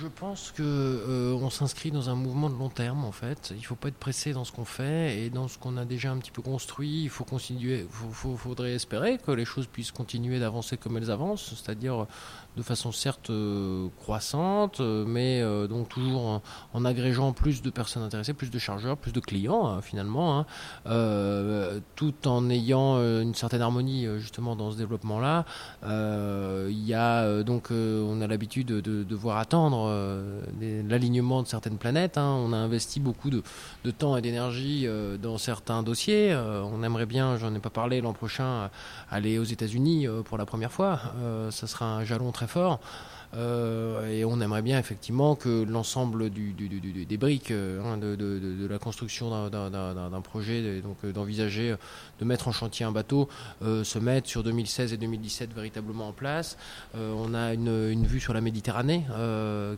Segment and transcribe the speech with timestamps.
[0.00, 3.50] Je pense que euh, on s'inscrit dans un mouvement de long terme en fait.
[3.50, 5.84] Il ne faut pas être pressé dans ce qu'on fait et dans ce qu'on a
[5.84, 7.02] déjà un petit peu construit.
[7.02, 7.86] Il faut continuer.
[7.86, 12.06] Il faudrait espérer que les choses puissent continuer d'avancer comme elles avancent, c'est-à-dire
[12.56, 16.42] de façon certes euh, croissante, euh, mais euh, donc toujours
[16.74, 20.44] en, agrégeant plus de personnes intéressées, plus de chargeurs, plus de clients hein, finalement,
[20.86, 25.44] hein, tout en ayant une certaine harmonie justement dans ce développement-là.
[25.84, 29.89] Il y a donc on a l'habitude de, voir attendre
[30.88, 32.18] l'alignement de certaines planètes.
[32.18, 32.36] Hein.
[32.44, 33.42] On a investi beaucoup de,
[33.90, 34.86] temps et d'énergie
[35.22, 36.34] dans certains dossiers.
[36.34, 38.70] on aimerait bien, j'en ai pas parlé l'an prochain,
[39.10, 41.00] aller aux États-Unis pour la première fois.
[41.50, 42.80] ça sera un jalon très fort.
[43.34, 48.78] Euh, et on aimerait bien effectivement que l'ensemble du, des briques euh, hein, de, la
[48.78, 51.74] construction d'un projet, donc euh, d'envisager
[52.18, 53.28] de mettre en chantier un bateau,
[53.62, 56.56] se mette sur 2016 et 2017 véritablement en place.
[56.94, 59.04] on a une, une, vue sur la Méditerranée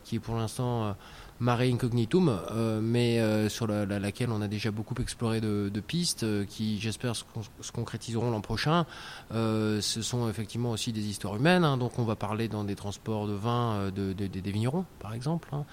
[0.05, 0.95] qui est pour l'instant
[1.43, 6.45] Mare Incognitum, euh, mais euh, sur laquelle on a déjà beaucoup exploré de, pistes euh,
[6.45, 7.25] qui, j'espère, se,
[7.73, 8.87] concrétiseront l'an prochain.
[9.33, 11.77] ce sont effectivement aussi des histoires humaines, hein.
[11.77, 15.49] donc on va parler dans des transports de vin de, des vignerons, par exemple.
[15.53, 15.65] Hein.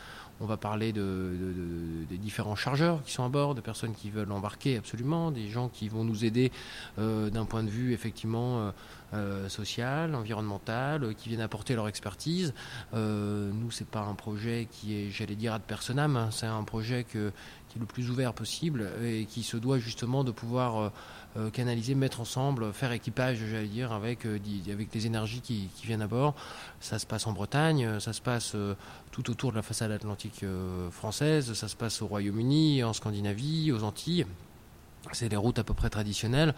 [0.41, 1.35] On va parler de,
[2.09, 5.67] des différents chargeurs qui sont à bord, de personnes qui veulent embarquer absolument, des gens
[5.67, 6.51] qui vont nous aider
[6.97, 8.71] d'un point de vue effectivement
[9.13, 12.53] euh, social, environnemental, qui viennent apporter leur expertise.
[12.93, 16.15] Euh, nous, c'est pas un projet qui est, j'allais dire, ad personam.
[16.15, 16.29] Hein.
[16.31, 20.31] c'est un projet qui est le plus ouvert possible et qui se doit justement de
[20.31, 20.89] pouvoir euh,
[21.37, 26.07] euh, canaliser, mettre ensemble, faire équipage, j'allais dire, avec, avec les énergies qui, viennent à
[26.07, 26.35] bord.
[26.79, 28.55] Ça se passe en Bretagne, ça se passe
[29.11, 30.45] tout autour de la façade atlantique
[30.91, 34.25] française, ça se passe au Royaume-Uni, en Scandinavie, aux Antilles.
[35.11, 36.53] C'est les routes à peu près traditionnelles.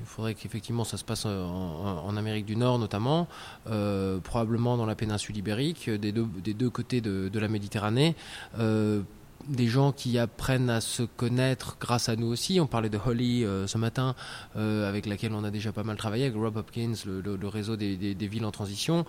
[0.00, 3.26] Il faudrait qu'effectivement ça se passe en, Amérique du Nord notamment,
[3.68, 8.14] euh, probablement dans la péninsule ibérique, des deux, des deux côtés de, la Méditerranée.
[8.58, 9.02] Euh,
[9.48, 12.60] des gens qui apprennent à se connaître grâce à nous aussi.
[12.60, 14.14] On parlait de Holly euh, ce matin,
[14.54, 18.44] avec laquelle on a déjà pas mal travaillé, avec Rob Hopkins, le, réseau des, villes
[18.44, 19.04] en transition.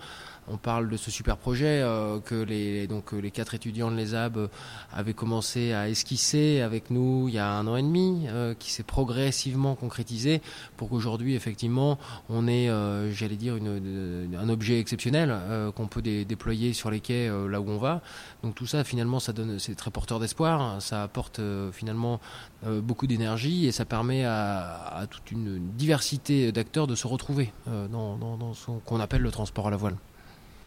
[0.48, 4.36] On parle de ce super projet euh, que les, donc, les quatre étudiants de l'ESAB
[4.36, 4.48] euh,
[4.92, 8.70] avaient commencé à esquisser avec nous il y a un an et demi, euh, qui
[8.70, 10.40] s'est progressivement concrétisé
[10.76, 11.98] pour qu'aujourd'hui, effectivement,
[12.28, 12.68] on ait,
[13.10, 15.36] j'allais dire, une, un objet exceptionnel
[15.74, 18.02] qu'on peut déployer sur les quais là où on va.
[18.42, 20.82] Donc tout ça, finalement, ça donne, c'est très porteur d'espoir.
[20.82, 21.40] Ça apporte
[21.72, 22.20] finalement
[22.64, 28.54] beaucoup d'énergie et ça permet à, toute une diversité d'acteurs de se retrouver dans, dans
[28.54, 29.96] ce qu'on appelle le transport à la voile.